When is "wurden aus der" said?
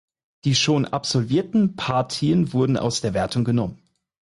2.53-3.13